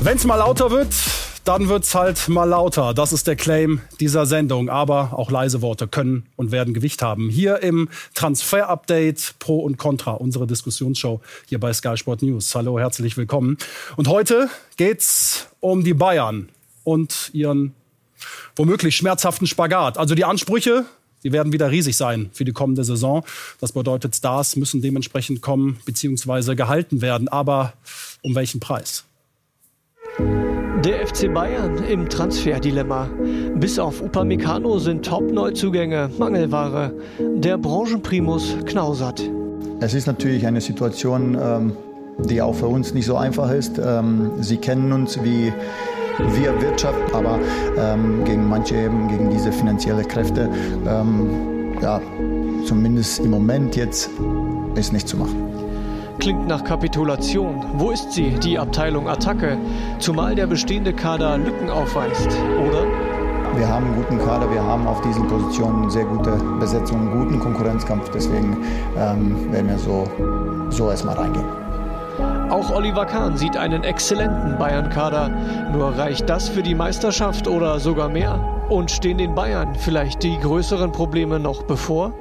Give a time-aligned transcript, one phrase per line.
[0.00, 0.94] Wenn es mal lauter wird,
[1.44, 2.94] dann wird es halt mal lauter.
[2.94, 4.68] Das ist der Claim dieser Sendung.
[4.68, 7.28] Aber auch leise Worte können und werden Gewicht haben.
[7.28, 12.54] Hier im Transfer-Update Pro und Contra, unsere Diskussionsshow hier bei Sky Sport News.
[12.54, 13.58] Hallo, herzlich willkommen.
[13.96, 16.48] Und heute geht's um die Bayern
[16.84, 17.74] und ihren
[18.54, 19.98] womöglich schmerzhaften Spagat.
[19.98, 20.84] Also die Ansprüche,
[21.24, 23.24] die werden wieder riesig sein für die kommende Saison.
[23.60, 26.54] Das bedeutet, Stars müssen dementsprechend kommen bzw.
[26.54, 27.26] gehalten werden.
[27.26, 27.72] Aber
[28.22, 29.07] um welchen Preis?
[30.18, 33.08] Der FC Bayern im Transferdilemma.
[33.54, 36.92] Bis auf Upamecano sind Top-Neuzugänge Mangelware.
[37.18, 39.22] Der Branchenprimus knausert.
[39.80, 41.72] Es ist natürlich eine Situation, ähm,
[42.18, 43.78] die auch für uns nicht so einfach ist.
[43.78, 45.52] Ähm, Sie kennen uns wie
[46.34, 47.38] wir Wirtschaft, aber
[47.78, 50.50] ähm, gegen manche eben, gegen diese finanzielle Kräfte,
[51.80, 52.00] ja,
[52.64, 54.10] zumindest im Moment jetzt
[54.74, 55.67] ist nicht zu machen.
[56.18, 57.64] Klingt nach Kapitulation.
[57.74, 59.56] Wo ist sie, die Abteilung Attacke?
[60.00, 62.26] Zumal der bestehende Kader Lücken aufweist,
[62.68, 62.86] oder?
[63.56, 67.38] Wir haben einen guten Kader, wir haben auf diesen Positionen sehr gute Besetzung, einen guten
[67.38, 68.10] Konkurrenzkampf.
[68.10, 68.56] Deswegen
[68.96, 70.08] ähm, werden wir so,
[70.70, 71.46] so erstmal reingehen.
[72.50, 75.28] Auch Oliver Kahn sieht einen exzellenten Bayern-Kader.
[75.72, 78.40] Nur reicht das für die Meisterschaft oder sogar mehr?
[78.68, 82.12] Und stehen den Bayern vielleicht die größeren Probleme noch bevor?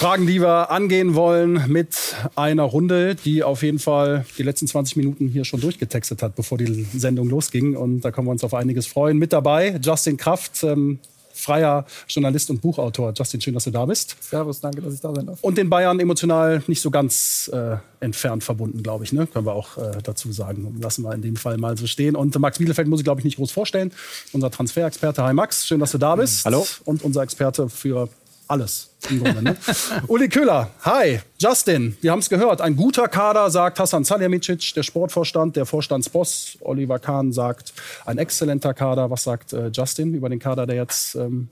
[0.00, 4.96] Fragen, die wir angehen wollen mit einer Runde, die auf jeden Fall die letzten 20
[4.96, 7.76] Minuten hier schon durchgetextet hat, bevor die Sendung losging.
[7.76, 9.18] Und da können wir uns auf einiges freuen.
[9.18, 11.00] Mit dabei Justin Kraft, ähm,
[11.34, 13.12] freier Journalist und Buchautor.
[13.14, 14.16] Justin, schön, dass du da bist.
[14.20, 15.38] Servus, danke, dass ich da sein darf.
[15.42, 19.12] Und den Bayern emotional nicht so ganz äh, entfernt verbunden, glaube ich.
[19.12, 19.26] Ne?
[19.26, 20.78] Können wir auch äh, dazu sagen.
[20.80, 22.16] Lassen wir in dem Fall mal so stehen.
[22.16, 23.92] Und Max Bielefeld muss ich, glaube ich, nicht groß vorstellen.
[24.32, 25.22] Unser Transferexperte.
[25.22, 26.46] Hi Max, schön, dass du da bist.
[26.46, 26.66] Hallo.
[26.86, 28.08] Und unser Experte für
[28.50, 28.90] alles.
[29.08, 29.56] Im Grunde, ne?
[30.08, 31.20] Uli Köhler, hi.
[31.38, 32.60] Justin, wir haben es gehört.
[32.60, 36.58] Ein guter Kader, sagt Hassan Salihamidzic, der Sportvorstand, der Vorstandsboss.
[36.60, 37.72] Oliver Kahn sagt,
[38.04, 39.10] ein exzellenter Kader.
[39.10, 41.48] Was sagt äh, Justin über den Kader, der jetzt ähm,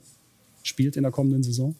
[0.61, 1.75] spielt in der kommenden Saison?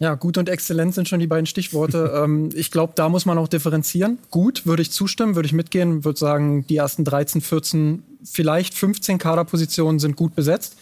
[0.00, 2.12] Ja, gut und exzellent sind schon die beiden Stichworte.
[2.24, 4.18] ähm, ich glaube, da muss man auch differenzieren.
[4.30, 9.18] Gut, würde ich zustimmen, würde ich mitgehen, würde sagen, die ersten 13, 14, vielleicht 15
[9.18, 10.76] Kaderpositionen sind gut besetzt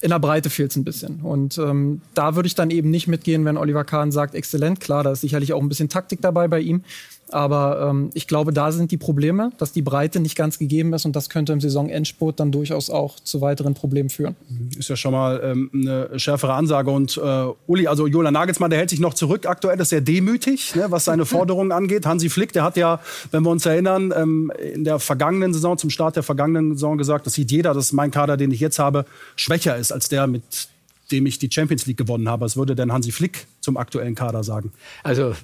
[0.00, 1.20] in der Breite fehlt es ein bisschen.
[1.22, 4.80] Und ähm, da würde ich dann eben nicht mitgehen, wenn Oliver Kahn sagt, exzellent.
[4.80, 6.84] Klar, da ist sicherlich auch ein bisschen Taktik dabei bei ihm.
[7.30, 11.04] Aber ähm, ich glaube, da sind die Probleme, dass die Breite nicht ganz gegeben ist
[11.04, 14.36] und das könnte im Saisonendspurt dann durchaus auch zu weiteren Problemen führen.
[14.78, 16.90] Ist ja schon mal ähm, eine schärfere Ansage.
[16.90, 19.46] Und äh, Uli, also Jola Nagelsmann, der hält sich noch zurück.
[19.46, 22.06] Aktuell ist sehr demütig, ne, was seine Forderungen angeht.
[22.06, 23.00] Hansi Flick, der hat ja,
[23.30, 27.26] wenn wir uns erinnern, ähm, in der vergangenen Saison, zum Start der vergangenen Saison gesagt,
[27.26, 29.04] das sieht jeder, dass mein Kader, den ich jetzt habe,
[29.36, 30.68] schwächer ist als der mit
[31.10, 32.44] dem ich die Champions League gewonnen habe.
[32.44, 34.72] Was würde denn Hansi Flick zum aktuellen Kader sagen?
[35.02, 35.34] Also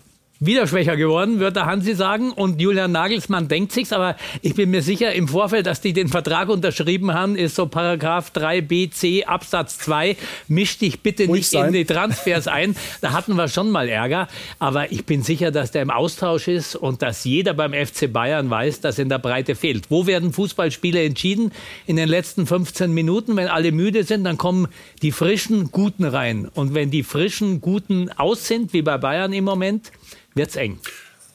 [0.41, 2.33] wieder schwächer geworden, wird der Hansi sagen.
[2.33, 6.09] Und Julian Nagelsmann denkt sich's, aber ich bin mir sicher, im Vorfeld, dass die den
[6.09, 10.17] Vertrag unterschrieben haben, ist so Paragraph 3b c Absatz 2,
[10.49, 11.69] misch dich bitte Ruhig nicht sein.
[11.69, 12.75] in die Transfers ein.
[13.01, 14.29] Da hatten wir schon mal Ärger.
[14.59, 18.51] Aber ich bin sicher, dass der im Austausch ist und dass jeder beim FC Bayern
[18.51, 19.91] weiß, dass in der Breite fehlt.
[19.91, 21.53] Wo werden Fußballspiele entschieden?
[21.87, 24.69] In den letzten 15 Minuten, wenn alle müde sind, dann kommen
[25.01, 26.49] die frischen Guten rein.
[26.55, 29.93] Und wenn die frischen Guten aus sind, wie bei Bayern im Moment,
[30.35, 30.79] wird's eng.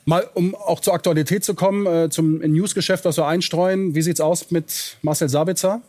[0.05, 3.93] Mal, um auch zur Aktualität zu kommen, äh, zum Newsgeschäft, was wir einstreuen.
[3.93, 5.81] Wie sieht's aus mit Marcel Sabitzer?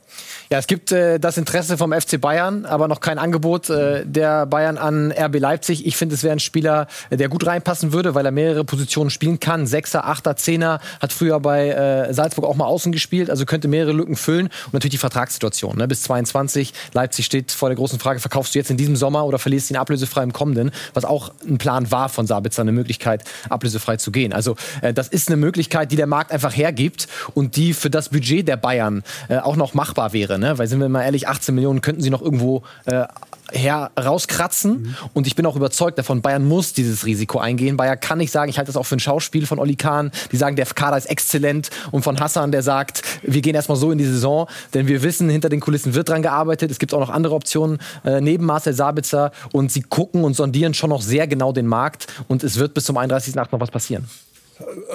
[0.53, 4.47] Ja, es gibt äh, das Interesse vom FC Bayern, aber noch kein Angebot äh, der
[4.47, 5.87] Bayern an RB Leipzig.
[5.87, 9.39] Ich finde, es wäre ein Spieler, der gut reinpassen würde, weil er mehrere Positionen spielen
[9.39, 9.69] kann.
[9.69, 13.93] Sechser, Achter, Zehner, hat früher bei äh, Salzburg auch mal außen gespielt, also könnte mehrere
[13.93, 14.47] Lücken füllen.
[14.47, 15.77] Und natürlich die Vertragssituation.
[15.77, 15.87] Ne?
[15.87, 16.73] Bis 22.
[16.95, 19.77] Leipzig steht vor der großen Frage, verkaufst du jetzt in diesem Sommer oder verlierst ihn
[19.77, 20.73] ablösefrei im kommenden?
[20.95, 24.33] Was auch ein Plan war von Sabitzer, eine Möglichkeit, ablösefrei zu gehen.
[24.33, 28.09] Also äh, das ist eine Möglichkeit, die der Markt einfach hergibt und die für das
[28.09, 30.39] Budget der Bayern äh, auch noch machbar wäre.
[30.39, 30.59] Ne?
[30.59, 33.05] Weil sind wir mal ehrlich, 18 Millionen könnten sie noch irgendwo äh,
[33.53, 34.83] herauskratzen.
[34.83, 34.95] Mhm.
[35.15, 37.77] Und ich bin auch überzeugt davon, Bayern muss dieses Risiko eingehen.
[37.77, 40.11] Bayern kann nicht sagen, ich halte das auch für ein Schauspiel von Oli Kahn.
[40.33, 41.71] Die sagen, der Kader ist exzellent.
[41.91, 44.47] Und von Hassan, der sagt, wir gehen erstmal so in die Saison.
[44.75, 46.71] Denn wir wissen, hinter den Kulissen wird dran gearbeitet.
[46.71, 49.33] Es gibt auch noch andere Optionen äh, neben Marcel Sabitzer.
[49.53, 52.07] Und sie gucken und sondieren schon noch sehr genau den Markt.
[52.29, 53.49] Und es wird bis zum 31.8.
[53.53, 54.09] noch was passieren.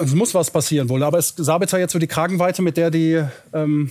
[0.00, 1.02] Es muss was passieren wohl.
[1.02, 3.90] Aber ist Sabitzer jetzt so die Kragenweite, mit der die ähm,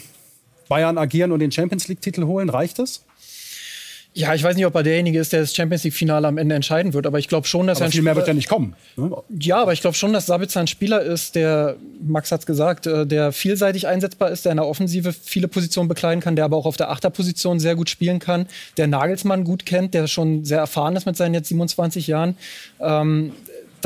[0.68, 2.50] Bayern agieren und den Champions League-Titel holen?
[2.50, 3.04] Reicht es?
[4.18, 6.94] Ja, ich weiß nicht, ob er derjenige ist, der das Champions League-Finale am Ende entscheiden
[6.94, 8.74] wird, aber ich glaube schon, dass aber er viel mehr wird ja nicht kommen.
[8.96, 9.12] Ne?
[9.42, 12.88] Ja, aber ich glaube schon, dass Sabitzer ein Spieler ist, der, Max hat es gesagt,
[12.88, 16.56] äh, der vielseitig einsetzbar ist, der in der Offensive viele Positionen bekleiden kann, der aber
[16.56, 18.46] auch auf der Achterposition sehr gut spielen kann,
[18.78, 22.38] der Nagelsmann gut kennt, der schon sehr erfahren ist mit seinen jetzt 27 Jahren.
[22.80, 23.34] Ähm,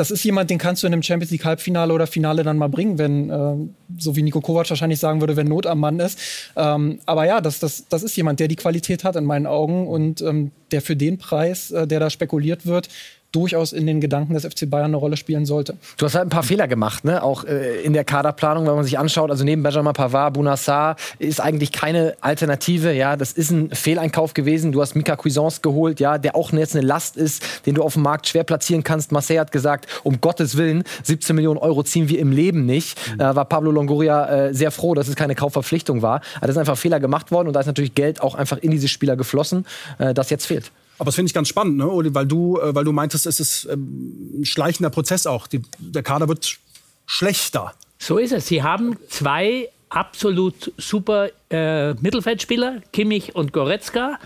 [0.00, 2.70] das ist jemand, den kannst du in einem Champions League Halbfinale oder Finale dann mal
[2.70, 3.54] bringen, wenn, äh,
[3.98, 6.18] so wie Nico Kovac wahrscheinlich sagen würde, wenn Not am Mann ist.
[6.56, 9.86] Ähm, aber ja, das, das, das ist jemand, der die Qualität hat in meinen Augen
[9.86, 12.88] und ähm, der für den Preis, äh, der da spekuliert wird,
[13.32, 15.76] durchaus in den Gedanken des FC Bayern eine Rolle spielen sollte.
[15.96, 17.22] Du hast halt ein paar Fehler gemacht, ne?
[17.22, 19.30] auch äh, in der Kaderplanung, wenn man sich anschaut.
[19.30, 22.92] Also neben Benjamin Pavard, Bounassar ist eigentlich keine Alternative.
[22.92, 24.72] Ja, das ist ein Fehleinkauf gewesen.
[24.72, 27.94] Du hast Mika Cuisance geholt, ja, der auch jetzt eine Last ist, den du auf
[27.94, 29.12] dem Markt schwer platzieren kannst.
[29.12, 32.98] Marseille hat gesagt, um Gottes Willen, 17 Millionen Euro ziehen wir im Leben nicht.
[33.14, 33.20] Mhm.
[33.20, 36.20] Äh, war Pablo Longoria äh, sehr froh, dass es keine Kaufverpflichtung war.
[36.34, 38.70] Also das ist einfach Fehler gemacht worden und da ist natürlich Geld auch einfach in
[38.70, 39.66] diese Spieler geflossen,
[39.98, 40.72] äh, das jetzt fehlt.
[41.00, 43.40] Aber das finde ich ganz spannend, ne, Uli, weil du, äh, weil du meintest, es
[43.40, 45.46] ist ähm, ein schleichender Prozess auch.
[45.46, 46.58] Die, der Kader wird
[47.06, 47.72] schlechter.
[47.98, 48.46] So ist es.
[48.48, 54.18] Sie haben zwei absolut super äh, Mittelfeldspieler, Kimmich und Goretzka.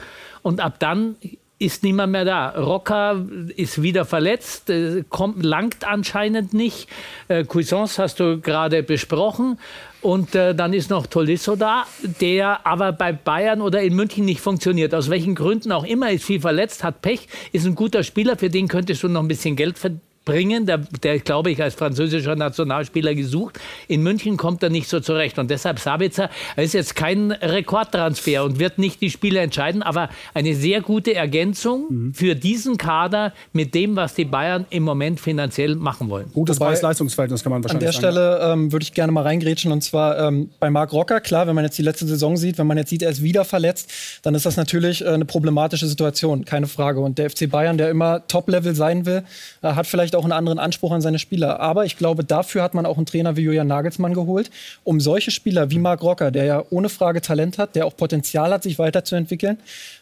[0.43, 1.15] Und ab dann
[1.61, 2.49] ist niemand mehr da.
[2.51, 3.25] Rocker
[3.55, 6.89] ist wieder verletzt, äh, kommt, langt anscheinend nicht.
[7.29, 9.61] Äh, Cuisance hast du gerade besprochen.
[10.05, 11.87] Und äh, dann ist noch Tolisso da,
[12.21, 14.95] der aber bei Bayern oder in München nicht funktioniert.
[14.95, 18.51] Aus welchen Gründen auch immer, ist viel verletzt, hat Pech, ist ein guter Spieler, für
[18.51, 20.67] den könntest du noch ein bisschen Geld verdienen bringen.
[20.67, 23.59] Der, der glaube ich, als französischer Nationalspieler gesucht.
[23.89, 25.39] In München kommt er nicht so zurecht.
[25.39, 30.55] Und deshalb Sabitzer ist jetzt kein Rekordtransfer und wird nicht die Spiele entscheiden, aber eine
[30.55, 32.15] sehr gute Ergänzung mhm.
[32.15, 36.31] für diesen Kader mit dem, was die Bayern im Moment finanziell machen wollen.
[36.33, 38.07] Gutes Preis-Leistungsverhältnis kann man wahrscheinlich sagen.
[38.07, 38.41] An der sagen.
[38.41, 41.21] Stelle ähm, würde ich gerne mal reingrätschen und zwar ähm, bei Marc Rocker.
[41.21, 43.45] Klar, wenn man jetzt die letzte Saison sieht, wenn man jetzt sieht, er ist wieder
[43.45, 43.91] verletzt,
[44.23, 47.01] dann ist das natürlich äh, eine problematische Situation, keine Frage.
[47.01, 49.25] Und der FC Bayern, der immer Top-Level sein will,
[49.63, 51.61] äh, hat vielleicht vielleicht auch einen anderen Anspruch an seine Spieler.
[51.61, 54.51] Aber ich glaube, dafür hat man auch einen Trainer wie Julian Nagelsmann geholt,
[54.85, 58.53] um solche Spieler wie Marc Rocker, der ja ohne Frage Talent hat, der auch Potenzial
[58.53, 59.59] hat, sich weiterzuentwickeln,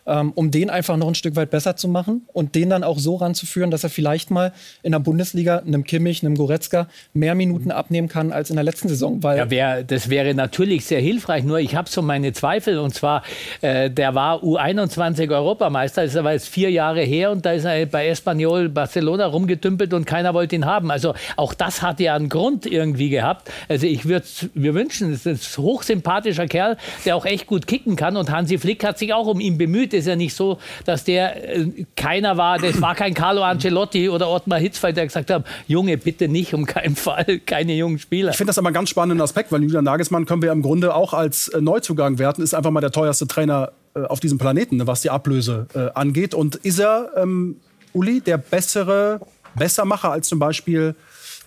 [0.06, 2.98] ähm, um den einfach noch ein Stück weit besser zu machen und den dann auch
[2.98, 7.70] so ranzuführen, dass er vielleicht mal in der Bundesliga einem Kimmich, einem Goretzka mehr Minuten
[7.70, 9.22] abnehmen kann als in der letzten Saison.
[9.22, 12.94] Weil ja, wär, das wäre natürlich sehr hilfreich, nur ich habe so meine Zweifel und
[12.94, 13.22] zwar,
[13.60, 17.86] äh, der war U21 Europameister, ist aber jetzt vier Jahre her und da ist er
[17.86, 20.90] bei Espanyol Barcelona rumgetümpelt und keiner wollte ihn haben.
[20.90, 23.50] Also auch das hat ja einen Grund irgendwie gehabt.
[23.68, 27.96] Also ich würde wir wünschen, es ist ein hochsympathischer Kerl, der auch echt gut kicken
[27.96, 31.04] kann und Hansi Flick hat sich auch um ihn bemüht ist ja nicht so, dass
[31.04, 35.44] der äh, keiner war, das war kein Carlo Ancelotti oder Ottmar Hitzfeld, der gesagt hat,
[35.66, 38.30] Junge, bitte nicht, um keinen Fall, keine jungen Spieler.
[38.30, 40.94] Ich finde das aber einen ganz spannenden Aspekt, weil Julian Nagelsmann können wir im Grunde
[40.94, 44.76] auch als äh, Neuzugang werten, ist einfach mal der teuerste Trainer äh, auf diesem Planeten,
[44.76, 46.34] ne, was die Ablöse äh, angeht.
[46.34, 47.56] Und ist er, ähm,
[47.92, 49.20] Uli, der bessere
[49.54, 50.94] Bessermacher als zum Beispiel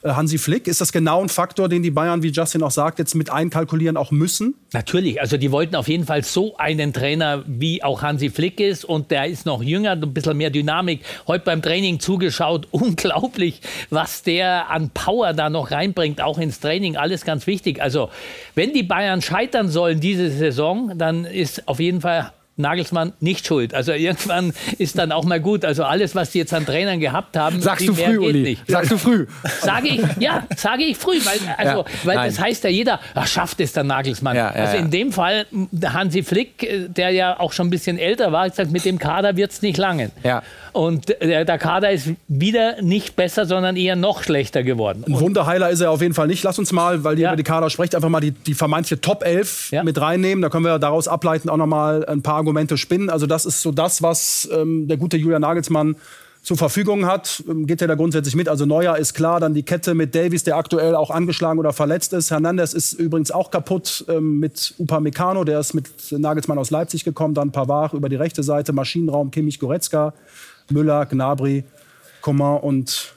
[0.05, 0.67] äh, Hansi Flick.
[0.67, 3.97] Ist das genau ein Faktor, den die Bayern, wie Justin auch sagt, jetzt mit einkalkulieren
[3.97, 4.53] auch müssen?
[4.71, 5.19] Natürlich.
[5.19, 8.85] Also die wollten auf jeden Fall so einen Trainer, wie auch Hansi Flick ist.
[8.85, 11.01] Und der ist noch jünger, ein bisschen mehr Dynamik.
[11.27, 12.67] Heute beim Training zugeschaut.
[12.71, 16.97] Unglaublich, was der an Power da noch reinbringt, auch ins Training.
[16.97, 17.81] Alles ganz wichtig.
[17.81, 18.09] Also
[18.53, 23.73] wenn die Bayern scheitern sollen diese Saison, dann ist auf jeden Fall Nagelsmann nicht schuld.
[23.73, 25.65] Also irgendwann ist dann auch mal gut.
[25.65, 28.41] Also alles, was die jetzt an Trainern gehabt haben, sagst du früh, Uli.
[28.41, 28.69] Nicht.
[28.69, 29.27] Sagst du früh?
[29.61, 33.27] Sage ich, ja, sage ich früh, weil also, ja, weil das heißt ja jeder, ach,
[33.27, 34.35] schafft es der Nagelsmann.
[34.35, 35.45] Ja, ja, also in dem Fall
[35.83, 39.35] Hansi Flick, äh, der ja auch schon ein bisschen älter war, gesagt, mit dem Kader
[39.35, 40.11] wird es nicht langen.
[40.23, 40.41] Ja.
[40.71, 45.05] Und der, der, Kader ist wieder nicht besser, sondern eher noch schlechter geworden.
[45.07, 46.43] Ein Wunderheiler ist er auf jeden Fall nicht.
[46.43, 47.29] Lass uns mal, weil ihr ja.
[47.29, 49.83] über die Kader sprecht, einfach mal die, die vermeintliche Top 11 ja.
[49.83, 50.41] mit reinnehmen.
[50.41, 53.09] Da können wir daraus ableiten auch noch mal ein paar Argumente spinnen.
[53.09, 55.95] Also das ist so das, was ähm, der gute Julian Nagelsmann
[56.43, 58.47] zur Verfügung hat, ähm, geht er da grundsätzlich mit.
[58.47, 62.13] Also Neuer ist klar, dann die Kette mit Davies, der aktuell auch angeschlagen oder verletzt
[62.13, 62.29] ist.
[62.29, 67.33] Hernandez ist übrigens auch kaputt ähm, mit Upamecano, der ist mit Nagelsmann aus Leipzig gekommen.
[67.33, 70.13] Dann Pavard über die rechte Seite, Maschinenraum Kimmich, Goretzka.
[70.69, 71.63] Müller, Gnabry,
[72.21, 73.14] Coman und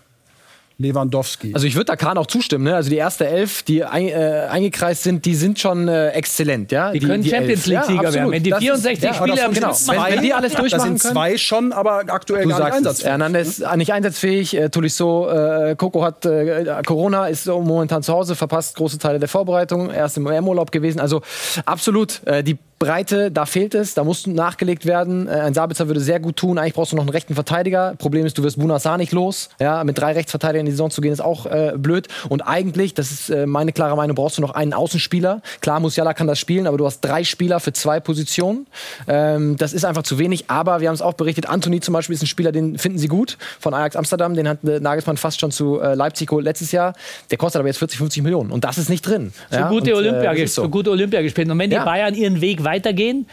[0.81, 1.55] Lewandowski.
[1.55, 2.65] Also ich würde da Kahn auch zustimmen.
[2.65, 2.77] Ne?
[2.77, 6.71] Also die erste Elf, die ein, äh, eingekreist sind, die sind schon äh, exzellent.
[6.71, 6.93] Ja?
[6.93, 8.31] Die, die können die Champions League-Sieger ja, werden.
[8.31, 9.77] Wenn die 64 ist, Spieler ja, genau.
[9.87, 13.11] wenn, wenn, die alles durchmachen Das sind zwei schon, aber aktuell du gar nicht einsatzfähig.
[13.11, 13.77] Hernandez ne?
[13.77, 14.55] nicht einsatzfähig.
[14.57, 19.29] Äh, Tolisso, äh, Coco hat äh, Corona, ist momentan zu Hause, verpasst große Teile der
[19.29, 19.91] Vorbereitung.
[19.91, 21.01] Er ist im EM-Urlaub gewesen.
[21.01, 21.23] Also
[21.67, 22.25] absolut.
[22.25, 25.27] Äh, die Breite, da fehlt es, da muss nachgelegt werden.
[25.27, 26.59] Äh, ein Sabitzer würde sehr gut tun.
[26.59, 27.95] Eigentlich brauchst du noch einen rechten Verteidiger.
[27.99, 29.49] Problem ist, du wirst Bunassar nicht los.
[29.59, 32.07] Ja, mit drei Rechtsverteidigern in die Saison zu gehen, ist auch äh, blöd.
[32.29, 35.43] Und eigentlich, das ist äh, meine klare Meinung, brauchst du noch einen Außenspieler.
[35.61, 38.67] Klar, Musiala kann das spielen, aber du hast drei Spieler für zwei Positionen.
[39.09, 40.45] Ähm, das ist einfach zu wenig.
[40.49, 43.09] Aber wir haben es auch berichtet, Anthony zum Beispiel ist ein Spieler, den finden sie
[43.09, 44.35] gut, von Ajax Amsterdam.
[44.35, 46.95] Den hat äh, Nagelsmann fast schon zu äh, Leipzig geholt letztes Jahr.
[47.31, 48.53] Der kostet aber jetzt 40, 50 Millionen.
[48.53, 49.33] Und das ist nicht drin.
[49.51, 49.69] So ja?
[49.69, 50.63] gute, Und, Olympia, so.
[50.63, 51.51] so gute Olympia gespielt.
[51.51, 51.85] Und wenn die ja.
[51.85, 53.27] Bayern ihren Weg weitergehen,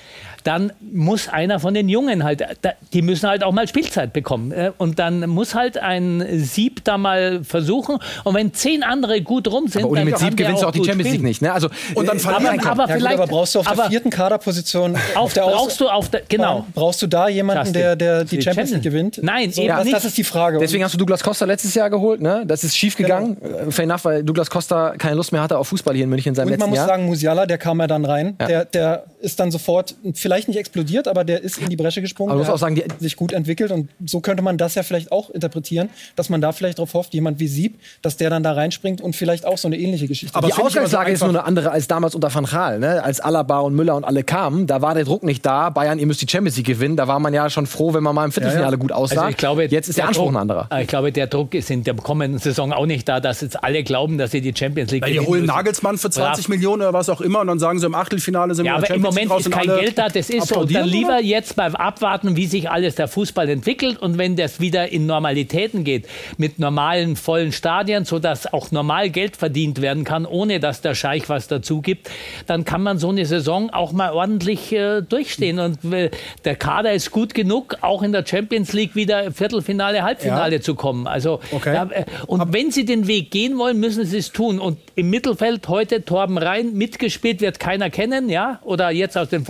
[0.46, 2.46] dann muss einer von den Jungen halt,
[2.94, 4.52] die müssen halt auch mal Spielzeit bekommen.
[4.52, 7.98] Äh, und dann muss halt ein Sieb da mal versuchen.
[8.24, 10.86] Und wenn zehn andere gut rum sind, aber dann mit Sieb gewinnst du auch die
[10.86, 11.42] Champions League nicht.
[11.42, 11.52] Ne?
[11.52, 14.96] Also, und dann äh, verlieren aber, aber, vielleicht, aber brauchst du auf der vierten Kaderposition
[15.16, 16.68] auf, der brauchst du auf der, genau.
[16.75, 19.20] Brauchst du da jemanden, der, der die, die Champions League gewinnt?
[19.24, 19.96] Nein, so, eben das, nicht.
[19.96, 20.60] Das ist die Frage.
[20.60, 22.22] Deswegen hast du Douglas Costa letztes Jahr geholt.
[22.22, 22.44] Ne?
[22.46, 23.38] Das ist schief gegangen.
[23.42, 23.72] Genau.
[23.72, 26.36] Fair enough, weil Douglas Costa keine Lust mehr hatte auf Fußball hier in München in
[26.36, 26.88] seinem und letzten man muss Jahr.
[26.88, 28.36] sagen, Musiala, der kam ja dann rein.
[28.40, 28.48] Ja.
[28.48, 32.32] Der, der ist dann sofort vielleicht nicht explodiert, aber der ist in die Bresche gesprungen.
[32.32, 35.12] Aber muss auch sagen, die sich gut entwickelt und so könnte man das ja vielleicht
[35.12, 38.54] auch interpretieren, dass man da vielleicht darauf hofft, jemand wie Sieb, dass der dann da
[38.54, 40.36] reinspringt und vielleicht auch so eine ähnliche Geschichte.
[40.36, 43.04] Aber die Ausgangslage ist nur eine andere als damals unter Van Gaal, ne?
[43.04, 45.70] Als Alaba und Müller und alle kamen, da war der Druck nicht da.
[45.70, 46.96] Bayern, ihr müsst die Champions League gewinnen.
[46.96, 48.77] Da war man ja schon froh, wenn man mal im Viertelfinale ja, ja.
[48.77, 49.22] gut aussah.
[49.22, 50.70] Also ich glaube, jetzt ist der, der Anspruch Druck, ein anderer.
[50.82, 53.84] Ich glaube, der Druck ist in der kommenden Saison auch nicht da, dass jetzt alle
[53.84, 55.25] glauben, dass sie die Champions League Weil gewinnen.
[55.25, 55.56] Die holen müssen.
[55.56, 56.50] Nagelsmann für 20 Brav.
[56.50, 58.96] Millionen oder was auch immer und dann sagen sie im Achtelfinale sind ja, wir aber
[58.96, 60.10] im Moment ist kein Geld da.
[60.27, 60.63] Das ist so.
[60.65, 64.91] Dann lieber jetzt beim Abwarten, wie sich alles der Fußball entwickelt und wenn das wieder
[64.91, 70.60] in Normalitäten geht, mit normalen vollen Stadien, sodass auch normal Geld verdient werden kann, ohne
[70.60, 72.10] dass der Scheich was dazu gibt,
[72.48, 75.60] dann kann man so eine Saison auch mal ordentlich äh, durchstehen.
[75.60, 76.10] Und äh,
[76.44, 80.62] der Kader ist gut genug, auch in der Champions League wieder Viertelfinale, Halbfinale ja.
[80.62, 81.08] zu kommen.
[81.08, 81.74] Also okay.
[81.74, 84.60] da, äh, und Ab wenn sie den Weg gehen wollen, müssen sie es tun.
[84.60, 89.46] Und im Mittelfeld heute Torben Rhein mitgespielt, wird keiner kennen, ja, oder jetzt aus dem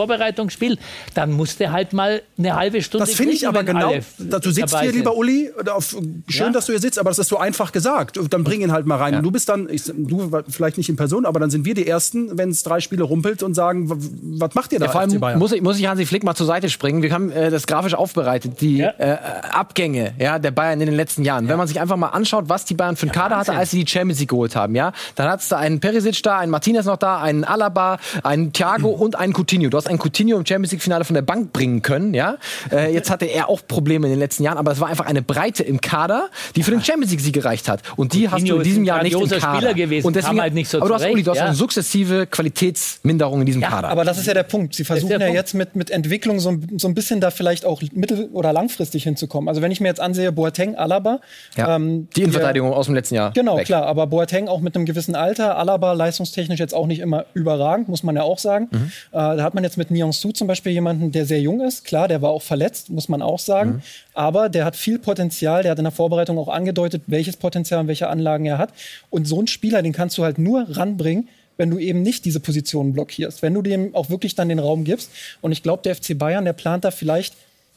[0.55, 0.77] Vorbereitungsspiel,
[1.13, 3.05] dann muss der halt mal eine halbe Stunde.
[3.05, 3.93] Das finde ich aber genau.
[4.17, 5.95] Du sitzt hier, lieber Uli, auf,
[6.27, 6.49] schön, ja.
[6.51, 8.19] dass du hier sitzt, aber das ist so einfach gesagt.
[8.29, 9.13] Dann bring ihn halt mal rein.
[9.13, 9.19] Ja.
[9.19, 11.87] Und du bist dann, ich, du vielleicht nicht in Person, aber dann sind wir die
[11.87, 14.85] Ersten, wenn es drei Spiele rumpelt und sagen, was macht ihr da?
[14.85, 17.01] Ja, vor allem muss ich, muss ich Hansi Flick mal zur Seite springen.
[17.01, 18.93] Wir haben äh, das grafisch aufbereitet, die ja.
[18.97, 19.17] äh,
[19.51, 21.47] Abgänge ja, der Bayern in den letzten Jahren.
[21.47, 23.83] Wenn man sich einfach mal anschaut, was die Bayern für einen Kader hatte, als sie
[23.83, 26.85] die Champions League geholt haben, ja, dann hat es da einen Perisic da, einen Martinez
[26.85, 29.69] noch da, einen Alaba, einen Thiago und einen Coutinho.
[29.69, 32.37] Du hast einen Coutinho im Champions League Finale von der Bank bringen können, ja.
[32.71, 35.21] Äh, jetzt hatte er auch Probleme in den letzten Jahren, aber es war einfach eine
[35.21, 37.81] Breite im Kader, die für den Champions League Sieg gereicht hat.
[37.95, 39.57] Und die Coutinho hast du in diesem Jahr nicht im Kader.
[39.57, 41.45] Spieler gewesen, und deswegen, halt nicht so aber du hast, Uli, du hast ja.
[41.45, 43.89] eine sukzessive Qualitätsminderung in diesem ja, Kader.
[43.89, 44.75] Aber das ist ja der Punkt.
[44.75, 45.33] Sie versuchen ja Punkt.
[45.33, 49.49] jetzt mit, mit Entwicklung so, so ein bisschen da vielleicht auch mittel- oder langfristig hinzukommen.
[49.49, 51.19] Also wenn ich mir jetzt ansehe, Boateng, Alaba.
[51.57, 51.75] Ja.
[51.75, 53.31] Ähm, die Innenverteidigung aus dem letzten Jahr.
[53.31, 53.65] Genau, weg.
[53.65, 53.85] klar.
[53.85, 55.57] Aber Boateng auch mit einem gewissen Alter.
[55.57, 58.67] Alaba leistungstechnisch jetzt auch nicht immer überragend, muss man ja auch sagen.
[58.71, 58.91] Mhm.
[59.11, 61.83] Äh, da hat man jetzt mit Nyon Su zum Beispiel jemanden, der sehr jung ist.
[61.83, 63.71] Klar, der war auch verletzt, muss man auch sagen.
[63.71, 63.81] Mhm.
[64.13, 65.63] Aber der hat viel Potenzial.
[65.63, 68.71] Der hat in der Vorbereitung auch angedeutet, welches Potenzial und welche Anlagen er hat.
[69.09, 72.39] Und so ein Spieler, den kannst du halt nur ranbringen, wenn du eben nicht diese
[72.39, 75.09] Positionen blockierst, wenn du dem auch wirklich dann den Raum gibst.
[75.41, 77.35] Und ich glaube, der FC Bayern, der plant da vielleicht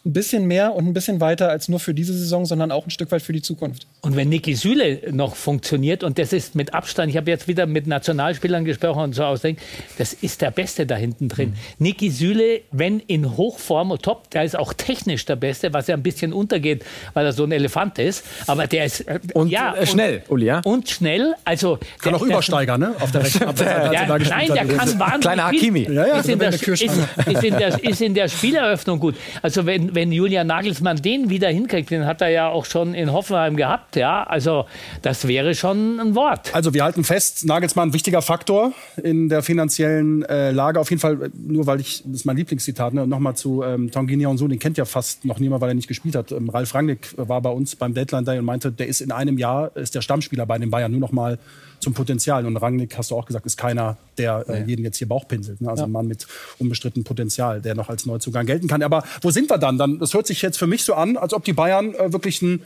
[0.08, 2.90] ein bisschen mehr und ein bisschen weiter als nur für diese Saison, sondern auch ein
[2.90, 3.86] Stück weit für die Zukunft.
[4.00, 7.66] Und wenn Niki Süle noch funktioniert, und das ist mit Abstand, ich habe jetzt wieder
[7.66, 9.60] mit Nationalspielern gesprochen und so ausdenken,
[9.98, 11.50] das ist der Beste da hinten drin.
[11.50, 11.84] Mhm.
[11.84, 15.94] Niki Süle, wenn in Hochform und top, der ist auch technisch der Beste, was ja
[15.94, 19.74] ein bisschen untergeht, weil er so ein Elefant ist, aber der ist äh, und ja,
[19.74, 20.62] äh, schnell, und, Uli, ja?
[20.64, 22.94] Und schnell, also kann der, auch Übersteiger, ne?
[23.00, 23.58] Auf der rechten Seite.
[24.30, 25.82] Nein, der kann wahnsinnig Kleiner Hakimi.
[25.82, 29.16] Ja, ja, ist, in der, ist, ist, in der, ist in der Spieleröffnung gut.
[29.42, 33.12] Also wenn, wenn Julian Nagelsmann den wieder hinkriegt, den hat er ja auch schon in
[33.12, 34.64] Hoffenheim gehabt, ja, also
[35.02, 36.54] das wäre schon ein Wort.
[36.54, 40.78] Also wir halten fest, Nagelsmann wichtiger Faktor in der finanziellen äh, Lage.
[40.78, 44.24] Auf jeden Fall, nur weil ich, das ist mein Lieblingszitat, ne, nochmal zu ähm, Tanguy
[44.36, 46.30] so, den kennt ja fast noch niemand, weil er nicht gespielt hat.
[46.30, 49.36] Ähm, Ralf Rangnick war bei uns beim Deadline Day und meinte, der ist in einem
[49.36, 51.38] Jahr, ist der Stammspieler bei den Bayern, nur noch mal
[51.80, 52.46] zum Potenzial.
[52.46, 55.60] Und Rangnick, hast du auch gesagt, ist keiner, der äh, jeden jetzt hier Bauchpinselt.
[55.60, 55.68] Ne?
[55.68, 55.86] Also ja.
[55.86, 56.26] ein Mann mit
[56.58, 58.82] unbestrittenem Potenzial, der noch als Neuzugang gelten kann.
[58.82, 59.77] Aber wo sind wir dann?
[59.78, 59.98] Dann?
[59.98, 62.62] Das hört sich jetzt für mich so an, als ob die Bayern äh, wirklich ein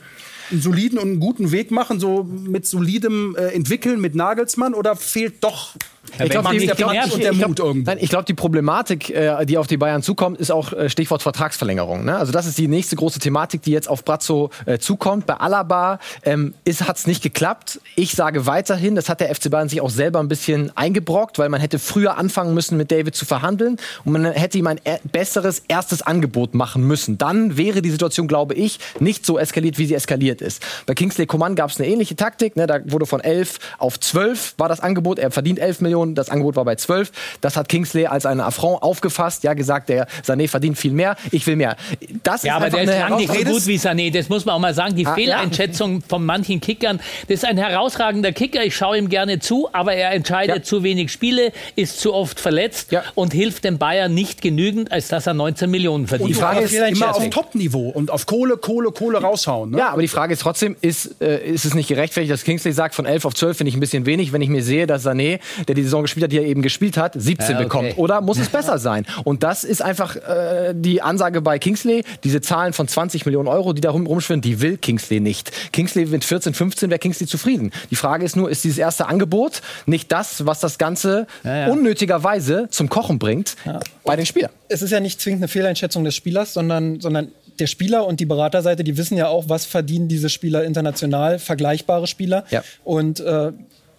[0.51, 4.73] einen soliden und einen guten Weg machen, so mit solidem äh, Entwickeln mit Nagelsmann?
[4.73, 5.75] Oder fehlt doch
[6.11, 10.51] ich glaube, die, glaub, glaub, glaube, die Problematik, äh, die auf die Bayern zukommt, ist
[10.51, 12.03] auch äh, Stichwort Vertragsverlängerung.
[12.05, 12.17] Ne?
[12.17, 15.25] Also das ist die nächste große Thematik, die jetzt auf Brazzo äh, zukommt.
[15.25, 17.79] Bei Alaba ähm, hat es nicht geklappt.
[17.95, 21.49] Ich sage weiterhin, das hat der FC Bayern sich auch selber ein bisschen eingebrockt, weil
[21.49, 24.97] man hätte früher anfangen müssen, mit David zu verhandeln und man hätte ihm ein e
[25.11, 27.17] besseres erstes Angebot machen müssen.
[27.17, 30.61] Dann wäre die Situation, glaube ich, nicht so eskaliert, wie sie eskaliert ist.
[30.85, 32.55] Bei Kingsley Coman gab es eine ähnliche Taktik.
[32.55, 32.67] Ne?
[32.67, 35.17] Da wurde von 11 auf 12 war das Angebot.
[35.17, 37.11] Er verdient 11 Millionen Millionen, das Angebot war bei 12.
[37.41, 41.45] Das hat Kingsley als einen Affront aufgefasst, ja, gesagt, der Sané verdient viel mehr, ich
[41.45, 41.77] will mehr.
[42.23, 44.55] Das ja, ist aber der ist lang nicht so gut wie Sané, das muss man
[44.55, 44.95] auch mal sagen.
[44.95, 46.01] Die ah, Fehleinschätzung ja.
[46.07, 50.11] von manchen Kickern, das ist ein herausragender Kicker, ich schaue ihm gerne zu, aber er
[50.11, 50.63] entscheidet ja.
[50.63, 53.03] zu wenig Spiele, ist zu oft verletzt ja.
[53.15, 56.29] und hilft dem Bayern nicht genügend, als dass er 19 Millionen verdient.
[56.29, 59.71] Und die Frage ist immer auf Top-Niveau und auf Kohle, Kohle, Kohle raushauen.
[59.71, 59.77] Ne?
[59.77, 62.95] Ja, aber die Frage ist trotzdem, ist, äh, ist es nicht gerechtfertigt, dass Kingsley sagt,
[62.95, 65.39] von 11 auf 12 finde ich ein bisschen wenig, wenn ich mir sehe, dass Sané,
[65.67, 67.63] der die die Saison gespielt hat, die er eben gespielt hat, 17 Ja, okay.
[67.63, 67.97] bekommt?
[67.97, 69.05] Oder muss es besser sein?
[69.23, 72.03] Und das ist einfach äh, die Ansage bei Kingsley.
[72.23, 75.51] Diese Zahlen von 20 Millionen Euro, die da rum, rumschwirren, die will Kingsley nicht.
[75.71, 77.71] Kingsley mit 14, 15 wäre Kingsley zufrieden.
[77.91, 81.67] Die Frage ist nur, ist dieses erste Angebot nicht das, was das Ganze ja.
[81.67, 83.55] unnötigerweise zum Kochen bringt
[84.03, 84.51] bei den Spielern?
[84.73, 88.25] es ist ja nicht zwingend eine Fehleinschätzung des Spielers, sondern, sondern der Spieler und die
[88.25, 92.45] Beraterseite, die wissen ja auch, was verdienen diese Spieler international, vergleichbare Spieler.
[92.49, 92.63] Ja.
[92.83, 93.51] Und äh,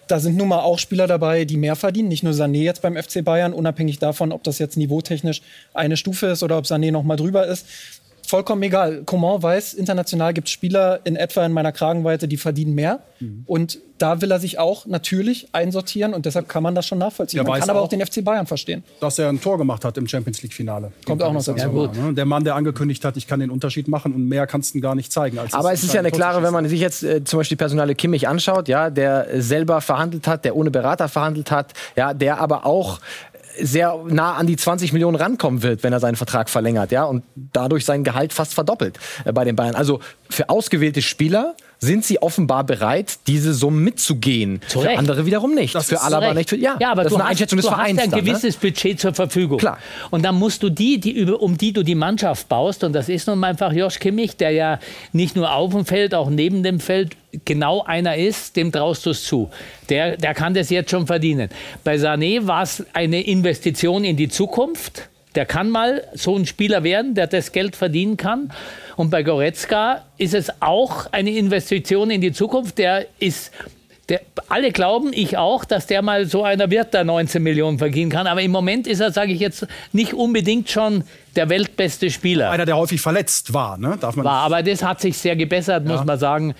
[0.09, 2.09] da sind nun mal auch Spieler dabei, die mehr verdienen.
[2.09, 5.43] Nicht nur Sané jetzt beim FC Bayern, unabhängig davon, ob das jetzt niveautechnisch
[5.73, 7.67] eine Stufe ist oder ob Sané noch mal drüber ist.
[8.27, 9.03] Vollkommen egal.
[9.05, 13.01] Coman weiß, international gibt es Spieler in etwa in meiner Kragenweite, die verdienen mehr.
[13.47, 17.41] Und da will er sich auch natürlich einsortieren und deshalb kann man das schon nachvollziehen.
[17.41, 18.83] Er man weiß kann aber auch- auch den FC Bayern verstehen.
[19.01, 20.93] dass er ein Tor gemacht hat im Champions League-Finale.
[21.07, 21.59] Kommt auch noch dazu.
[21.59, 21.95] Ja, gut.
[21.97, 22.13] Ne?
[22.13, 24.95] Der Mann, der angekündigt hat, ich kann den Unterschied machen und mehr kannst du gar
[24.95, 25.39] nicht zeigen.
[25.39, 27.95] Als Aber es ist ja eine klare, wenn man sich jetzt äh, zum Beispiel Personale
[27.95, 32.67] Kimmich anschaut, ja, der selber verhandelt hat, der ohne Berater verhandelt hat, ja, der aber
[32.67, 33.01] auch
[33.61, 37.25] sehr nah an die 20 Millionen rankommen wird, wenn er seinen Vertrag verlängert, ja, und
[37.35, 39.75] dadurch sein Gehalt fast verdoppelt äh, bei den Bayern.
[39.75, 44.61] Also für ausgewählte Spieler sind sie offenbar bereit, diese Summen mitzugehen.
[44.67, 44.99] Zu für Recht.
[44.99, 45.75] andere wiederum nicht.
[45.75, 46.51] Das für Alaba nicht.
[46.51, 47.99] Für, ja, ja, aber das du ist eine hast, Einschätzung des du Vereins.
[47.99, 48.27] hast ein dann, ne?
[48.27, 49.59] gewisses Budget zur Verfügung.
[49.59, 49.79] Klar.
[50.11, 53.27] Und dann musst du die, die um die du die Mannschaft baust, und das ist
[53.27, 54.79] nun mal einfach Josh Kimmich, der ja
[55.13, 59.11] nicht nur auf dem Feld, auch neben dem Feld genau einer ist, dem traust du
[59.11, 59.51] es zu.
[59.89, 61.49] Der, der kann das jetzt schon verdienen.
[61.83, 65.09] Bei Sané war es eine Investition in die Zukunft.
[65.35, 68.53] Der kann mal so ein Spieler werden, der das Geld verdienen kann.
[68.97, 72.79] Und bei Goretzka ist es auch eine Investition in die Zukunft.
[72.79, 73.51] Der ist
[74.09, 78.11] der, alle glauben, ich auch, dass der mal so einer wird, der 19 Millionen verdienen
[78.11, 78.27] kann.
[78.27, 81.05] Aber im Moment ist er, sage ich jetzt, nicht unbedingt schon
[81.37, 82.51] der weltbeste Spieler.
[82.51, 83.97] Einer, der häufig verletzt war, ne?
[83.99, 84.43] Darf man War.
[84.43, 86.55] Aber das hat sich sehr gebessert, muss man sagen.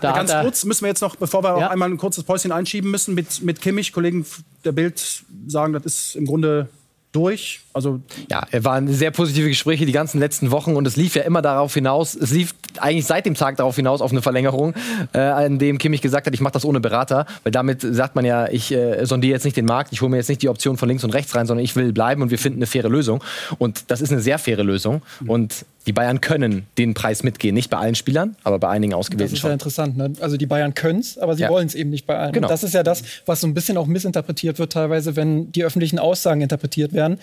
[0.00, 1.66] Da Ganz kurz müssen wir jetzt noch, bevor wir Ja.
[1.66, 4.24] auch einmal ein kurzes Päuschen einschieben müssen, mit, mit Kimmich, Kollegen
[4.64, 5.00] der Bild
[5.46, 6.68] sagen, das ist im Grunde
[7.12, 7.60] durch.
[7.72, 8.00] Also
[8.30, 11.42] Ja, es waren sehr positive Gespräche die ganzen letzten Wochen und es lief ja immer
[11.42, 14.74] darauf hinaus, es lief eigentlich seit dem Tag darauf hinaus auf eine Verlängerung,
[15.12, 18.24] äh, an dem Kimmich gesagt hat, ich mache das ohne Berater, weil damit sagt man
[18.24, 20.76] ja, ich äh, sondiere jetzt nicht den Markt, ich hole mir jetzt nicht die Option
[20.76, 23.22] von links und rechts rein, sondern ich will bleiben und wir finden eine faire Lösung.
[23.58, 25.02] Und das ist eine sehr faire Lösung.
[25.26, 28.98] Und die Bayern können den Preis mitgehen, nicht bei allen Spielern, aber bei einigen Das
[28.98, 29.52] ausgewählten ist ja schon.
[29.52, 29.96] interessant.
[29.96, 30.12] Ne?
[30.20, 31.48] Also die Bayern können es, aber sie Ja.
[31.48, 32.32] wollen es eben nicht bei allen.
[32.32, 32.46] Genau.
[32.46, 35.64] Und das ist ja das, was so ein bisschen auch missinterpretiert wird teilweise, wenn die
[35.64, 37.18] öffentlichen Aussagen interpretiert werden.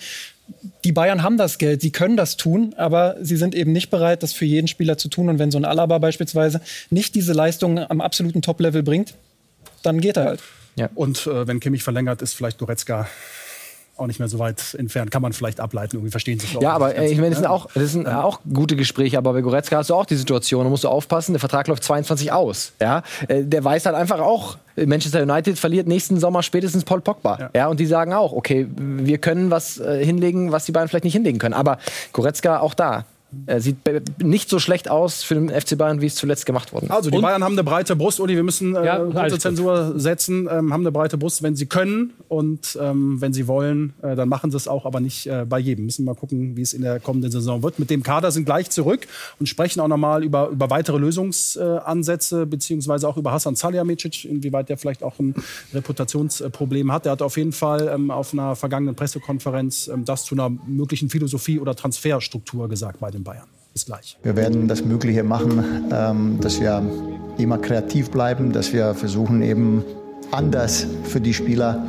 [0.84, 4.24] Die Bayern haben das Geld, sie können das tun, aber sie sind eben nicht bereit,
[4.24, 5.28] das für jeden Spieler zu tun.
[5.28, 9.14] Und wenn so ein Alaba beispielsweise nicht diese Leistung am absoluten Top-Level bringt,
[9.84, 10.40] dann geht er halt.
[10.96, 13.06] und äh, wenn Kimmich verlängert, ist vielleicht Goretzka
[13.96, 15.10] auch nicht mehr so weit entfernt.
[15.10, 16.52] Kann man vielleicht ableiten, irgendwie verstehen sich.
[16.54, 19.40] Ja, aber äh, ich meine, das sind auch, das sind auch gute Gespräche, aber bei
[19.40, 22.72] Goretzka hast du auch die Situation, da musst du aufpassen, der Vertrag läuft 22 aus.
[22.80, 23.02] Ja?
[23.28, 27.38] Äh, Der weiß halt einfach auch, Manchester United verliert nächsten Sommer spätestens Paul Pogba.
[27.40, 27.50] Ja.
[27.54, 27.68] Ja.
[27.68, 31.14] und die sagen auch, okay, wir können was äh, hinlegen, was die beiden vielleicht nicht
[31.14, 31.54] hinlegen können.
[31.54, 31.78] Aber
[32.12, 33.04] Goretzka auch da.
[33.46, 33.76] Er sieht
[34.22, 36.90] nicht so schlecht aus für den FC Bayern, wie es zuletzt gemacht worden ist.
[36.92, 39.30] Also, die Und- Bayern haben eine breite Brust, Uli, wir müssen äh, Ja, alles kurze
[39.30, 39.40] gut.
[39.40, 43.92] Zensur setzen, ähm, haben eine breite Brust, wenn sie können und ähm, wenn sie wollen,
[44.02, 45.84] äh, dann machen sie es auch, aber nicht äh, bei jedem.
[45.86, 47.78] Müssen mal gucken, wie es in der kommenden Saison wird.
[47.78, 49.06] Mit dem Kader sind gleich zurück
[49.38, 54.78] und sprechen auch nochmal über, über weitere Lösungsansätze, beziehungsweise auch über Hassan Salihamidzic, inwieweit der
[54.78, 55.34] vielleicht auch ein
[55.74, 57.04] Reputationsproblem hat.
[57.04, 61.08] Der hat auf jeden Fall ähm, auf einer vergangenen Pressekonferenz ähm, das zu einer möglichen
[61.10, 63.46] Philosophie oder Transferstruktur gesagt bei den Bayern.
[63.72, 64.16] Bis gleich.
[64.22, 66.82] Wir werden das Mögliche machen, ähm, dass wir
[67.36, 69.84] immer kreativ bleiben, dass wir versuchen eben
[70.30, 71.84] anders für die Spieler,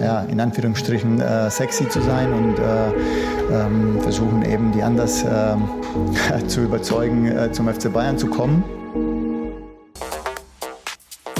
[0.00, 5.68] ja, in Anführungsstrichen, äh, sexy zu sein und äh, ähm, versuchen eben die anders ähm,
[6.48, 8.64] zu überzeugen, äh, zum FC Bayern zu kommen.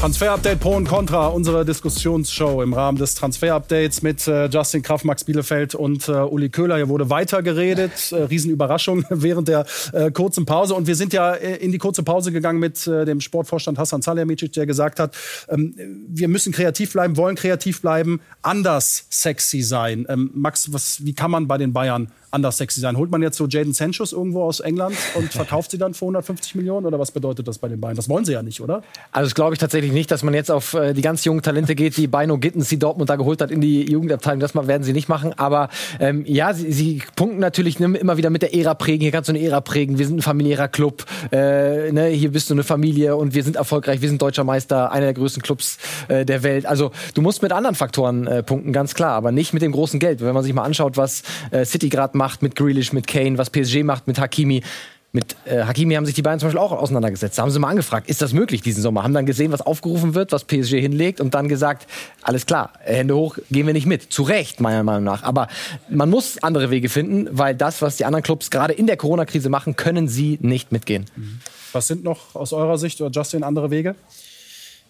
[0.03, 5.23] Transfer-Update Pro und Contra, unsere Diskussionsshow im Rahmen des Transfer-Updates mit äh, Justin Kraft, Max
[5.23, 6.75] Bielefeld und äh, Uli Köhler.
[6.75, 8.11] Hier wurde weitergeredet.
[8.11, 10.75] Äh, Riesenüberraschung während der äh, kurzen Pause.
[10.75, 14.03] Und wir sind ja äh, in die kurze Pause gegangen mit äh, dem Sportvorstand Hassan
[14.03, 15.15] Salihamidzic, der gesagt hat,
[15.49, 15.77] ähm,
[16.09, 20.05] wir müssen kreativ bleiben, wollen kreativ bleiben, anders sexy sein.
[20.09, 22.97] Ähm, Max, was, wie kann man bei den Bayern anders sexy sein?
[22.97, 26.55] Holt man jetzt so Jaden Sanchos irgendwo aus England und verkauft sie dann für 150
[26.55, 26.87] Millionen?
[26.87, 27.97] Oder was bedeutet das bei den Bayern?
[27.97, 28.83] Das wollen sie ja nicht, oder?
[29.12, 31.75] Also das glaube ich tatsächlich nicht, dass man jetzt auf äh, die ganz jungen Talente
[31.75, 34.40] geht, die Bino Gittens, die Dortmund da geholt hat in die Jugendabteilung.
[34.40, 35.33] Das werden sie nicht machen.
[35.37, 35.68] Aber
[36.01, 39.03] ähm, ja, sie, sie punkten natürlich immer wieder mit der Ära prägen.
[39.03, 39.99] Hier kannst du eine Ära prägen.
[39.99, 41.05] Wir sind ein familiärer Club.
[41.31, 44.01] Äh, ne, hier bist du eine Familie und wir sind erfolgreich.
[44.01, 46.66] Wir sind deutscher Meister, einer der größten Clubs äh, der Welt.
[46.66, 50.01] Also du musst mit anderen Faktoren äh, punkten, ganz klar, aber nicht mit dem großen
[50.01, 50.21] Geld.
[50.21, 53.51] Wenn man sich mal anschaut, was äh, City gerade macht mit Grealish, mit Kane, was
[53.51, 54.63] PSG macht mit Hakimi
[55.15, 57.37] Mit äh, Hakimi haben sich die beiden zum Beispiel auch auseinandergesetzt.
[57.37, 59.03] Da haben sie mal angefragt, ist das möglich diesen Sommer?
[59.03, 61.87] Haben dann gesehen, was aufgerufen wird, was PSG hinlegt und dann gesagt,
[62.23, 64.11] alles klar, Hände hoch, gehen wir nicht mit.
[64.11, 65.23] Zu Recht, meiner Meinung nach.
[65.23, 65.49] Aber
[65.91, 69.51] man muss andere Wege finden, weil das, was die anderen Clubs gerade in der Corona-Krise
[69.51, 71.05] machen, können sie nicht mitgehen.
[71.73, 73.95] Was sind noch aus eurer Sicht oder Justin andere Wege?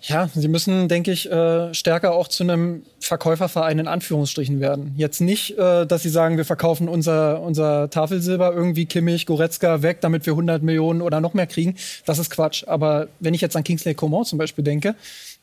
[0.05, 4.95] Ja, sie müssen, denke ich, äh, stärker auch zu einem Verkäuferverein in Anführungsstrichen werden.
[4.97, 10.01] Jetzt nicht, äh, dass sie sagen, wir verkaufen unser, unser Tafelsilber irgendwie Kimmich, Goretzka weg,
[10.01, 11.77] damit wir 100 Millionen oder noch mehr kriegen.
[12.05, 12.65] Das ist Quatsch.
[12.67, 14.97] Aber wenn ich jetzt an Kingsley Coman zum Beispiel denke,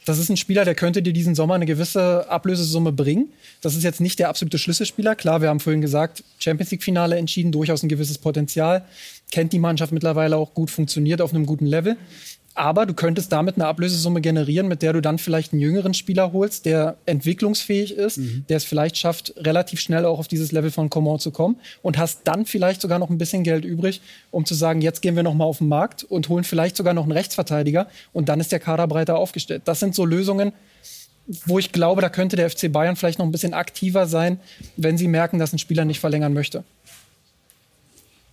[0.06, 3.30] das ist ein Spieler, der könnte dir diesen Sommer eine gewisse Ablösesumme bringen.
[3.62, 5.16] Das ist jetzt nicht der absolute Schlüsselspieler.
[5.16, 8.84] Klar, wir haben vorhin gesagt, Champions League-Finale entschieden, durchaus ein gewisses Potenzial.
[9.32, 11.98] Kennt die Mannschaft mittlerweile auch gut, funktioniert auf einem guten Level.
[12.60, 16.34] Aber du könntest damit eine Ablösesumme generieren, mit der du dann vielleicht einen jüngeren Spieler
[16.34, 18.44] holst, der entwicklungsfähig ist, mhm.
[18.50, 21.98] der es vielleicht schafft, relativ schnell auch auf dieses Level von Coman zu kommen und
[21.98, 25.24] hast dann vielleicht sogar noch ein bisschen Geld übrig, um zu sagen, jetzt gehen wir
[25.24, 28.52] noch mal auf den Markt und holen vielleicht sogar noch einen Rechtsverteidiger und dann ist
[28.52, 29.62] der Kader breiter aufgestellt.
[29.64, 30.52] Das sind so Lösungen,
[31.46, 34.38] wo ich glaube, da könnte der FC Bayern vielleicht noch ein bisschen aktiver sein,
[34.76, 36.66] wenn sie merken, dass ein Spieler nicht verlängern möchte.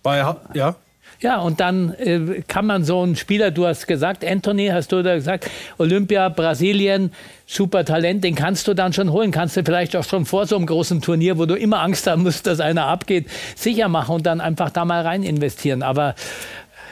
[0.03, 0.17] Bei,
[0.53, 0.75] ja,
[1.19, 5.01] ja, und dann äh, kann man so einen Spieler, du hast gesagt, Anthony, hast du
[5.01, 5.49] da gesagt,
[5.79, 7.11] Olympia, Brasilien,
[7.47, 9.31] super Talent, den kannst du dann schon holen.
[9.31, 12.23] Kannst du vielleicht auch schon vor so einem großen Turnier, wo du immer Angst haben
[12.23, 15.81] musst, dass einer abgeht, sicher machen und dann einfach da mal rein investieren.
[15.81, 16.13] Aber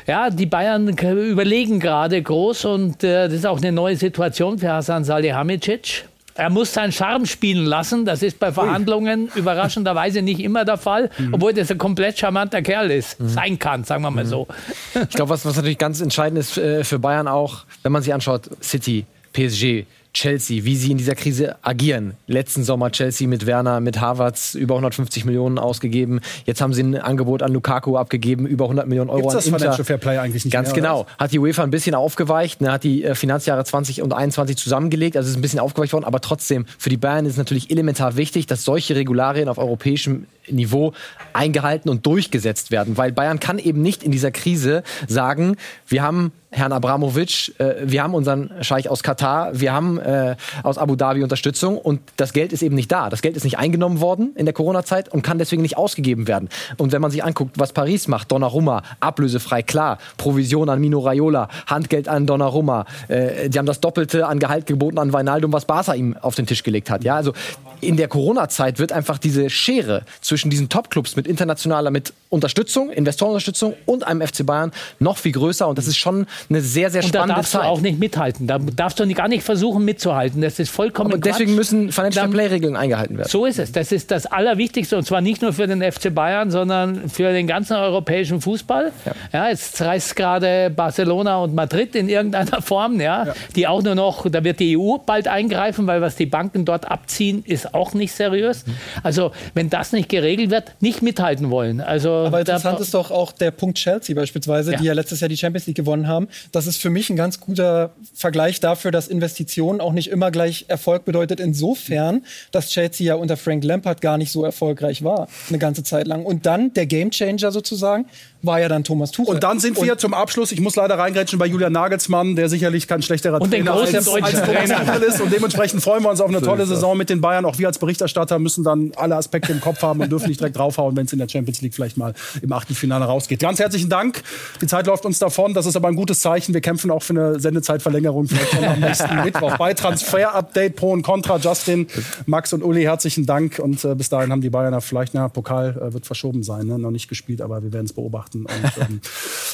[0.08, 4.72] ja, die Bayern überlegen gerade groß und äh, das ist auch eine neue Situation für
[4.72, 6.06] Hasan Salihamidzic.
[6.38, 8.04] Er muss seinen Charme spielen lassen.
[8.04, 9.30] Das ist bei Verhandlungen Ui.
[9.40, 11.34] überraschenderweise nicht immer der Fall, mhm.
[11.34, 13.30] obwohl das ein komplett charmanter Kerl ist, mhm.
[13.30, 14.30] sein kann, sagen wir mal mhm.
[14.30, 14.48] so.
[14.94, 18.14] Ich glaube, was, was natürlich ganz entscheidend ist äh, für Bayern auch, wenn man sich
[18.14, 19.86] anschaut, City, PSG,
[20.16, 22.14] Chelsea, wie sie in dieser Krise agieren.
[22.26, 26.22] Letzten Sommer Chelsea mit Werner, mit Havertz über 150 Millionen ausgegeben.
[26.46, 29.54] Jetzt haben sie ein Angebot an Lukaku abgegeben, über 100 Millionen Euro Gibt's das an
[29.54, 29.60] Inter.
[29.60, 31.06] Financial Fair Play eigentlich nicht Ganz mehr, genau.
[31.20, 35.18] Hat die UEFA ein bisschen aufgeweicht, ne, hat die äh, Finanzjahre 20 und 21 zusammengelegt,
[35.18, 38.16] also ist ein bisschen aufgeweicht worden, aber trotzdem für die Bayern ist es natürlich elementar
[38.16, 40.94] wichtig, dass solche Regularien auf europäischem Niveau
[41.34, 46.32] eingehalten und durchgesetzt werden, weil Bayern kann eben nicht in dieser Krise sagen, wir haben
[46.56, 51.22] Herrn Abramowitsch, äh, wir haben unseren Scheich aus Katar, wir haben äh, aus Abu Dhabi
[51.22, 53.10] Unterstützung und das Geld ist eben nicht da.
[53.10, 56.48] Das Geld ist nicht eingenommen worden in der Corona-Zeit und kann deswegen nicht ausgegeben werden.
[56.78, 61.50] Und wenn man sich anguckt, was Paris macht, Donnarumma, ablösefrei, klar, Provision an Mino Raiola,
[61.68, 65.94] Handgeld an Donnarumma, äh, die haben das Doppelte an Gehalt geboten an Weinaldum, was Barca
[65.94, 67.04] ihm auf den Tisch gelegt hat.
[67.04, 67.34] Ja, also
[67.82, 70.04] in der Corona-Zeit wird einfach diese Schere
[70.36, 75.66] zwischen diesen Top-Clubs mit internationaler, mit Unterstützung, Investorenunterstützung und einem FC Bayern noch viel größer
[75.66, 77.22] und das ist schon eine sehr, sehr spannende Zeit.
[77.24, 77.62] Und da darfst Zeit.
[77.62, 78.48] du auch nicht mithalten.
[78.48, 80.42] Da darfst du gar nicht versuchen mitzuhalten.
[80.42, 81.58] Das ist vollkommen Aber deswegen Quatsch.
[81.58, 83.30] müssen Financial Play-Regeln eingehalten werden.
[83.30, 83.72] So ist es.
[83.72, 87.48] Das ist das Allerwichtigste und zwar nicht nur für den FC Bayern, sondern für den
[87.48, 88.92] ganzen europäischen Fußball.
[89.06, 93.82] Ja, ja jetzt reißt gerade Barcelona und Madrid in irgendeiner Form, ja, ja, die auch
[93.82, 97.74] nur noch, da wird die EU bald eingreifen, weil was die Banken dort abziehen, ist
[97.74, 98.66] auch nicht seriös.
[99.02, 101.82] Also wenn das nicht geregelt wird, nicht mithalten wollen.
[101.82, 104.78] Also Aber interessant ist doch auch der Punkt Chelsea beispielsweise, ja.
[104.78, 106.28] die ja letztes Jahr die Champions League gewonnen haben.
[106.52, 110.66] Das ist für mich ein ganz guter Vergleich dafür, dass Investitionen auch nicht immer gleich
[110.68, 111.40] Erfolg bedeutet.
[111.40, 116.08] Insofern, dass Chelsea ja unter Frank Lampard gar nicht so erfolgreich war, eine ganze Zeit
[116.08, 116.26] lang.
[116.26, 118.06] Und dann der Gamechanger sozusagen
[118.46, 119.36] war ja dann Thomas Tuchel.
[119.36, 122.50] Und dann sind wir und zum Abschluss, ich muss leider reingrätschen bei Julian Nagelsmann, der
[122.50, 125.22] sicherlich kein schlechterer und Trainer als, als Thomas Tuchel ist.
[125.22, 127.46] Und dementsprechend freuen wir uns auf eine tolle Saison mit den Bayern.
[127.46, 130.58] Auch wir als Berichterstatter müssen dann alle Aspekte im Kopf haben und dürfen nicht direkt
[130.58, 133.40] draufhauen, wenn es in der Champions League vielleicht mal im Achtelfinale rausgeht.
[133.40, 134.24] Ganz herzlichen Dank.
[134.62, 135.54] Die Zeit läuft uns davon.
[135.54, 136.54] Das ist aber ein gutes Zeichen.
[136.54, 139.58] Wir kämpfen auch für eine Sendezeitverlängerung vielleicht schon am nächsten Mittwoch.
[139.58, 141.38] Bei Transfer Update Pro und Contra.
[141.38, 141.88] Justin,
[142.26, 143.60] Max und Uli, herzlichen Dank.
[143.60, 146.68] Und äh, bis dahin haben die Bayern vielleicht, na, Pokal äh, wird verschoben sein.
[146.68, 146.80] Ne?
[146.80, 148.46] Noch nicht gespielt, aber wir werden es beobachten.
[148.46, 149.02] Und, ähm,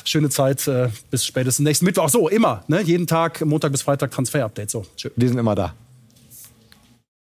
[0.06, 2.10] schöne Zeit äh, bis spätestens nächsten Mittwoch.
[2.10, 2.64] So, immer.
[2.68, 2.82] Ne?
[2.82, 4.70] Jeden Tag, Montag bis Freitag Transfer Update.
[4.70, 5.10] So, tschö.
[5.16, 5.74] Wir sind immer da.